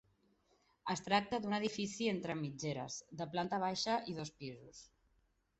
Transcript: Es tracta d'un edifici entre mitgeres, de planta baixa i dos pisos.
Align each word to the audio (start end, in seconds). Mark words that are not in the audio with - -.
Es 0.93 1.03
tracta 1.07 1.39
d'un 1.43 1.53
edifici 1.57 2.09
entre 2.13 2.37
mitgeres, 2.41 2.97
de 3.21 3.31
planta 3.37 3.63
baixa 3.67 4.03
i 4.15 4.21
dos 4.23 4.37
pisos. 4.41 4.85